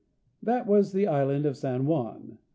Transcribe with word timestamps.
That 0.41 0.65
was 0.65 0.93
the 0.93 1.05
island 1.05 1.45
of 1.45 1.55
San 1.55 1.85
Juan. 1.85 2.39